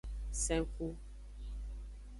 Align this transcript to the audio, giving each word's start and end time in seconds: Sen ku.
Sen 0.43 0.65
ku. 0.73 0.87